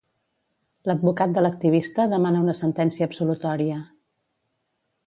L'advocat 0.91 1.35
de 1.35 1.43
l'activista 1.47 2.07
demana 2.15 2.43
una 2.47 2.57
sentència 2.63 3.11
absolutòria. 3.11 3.79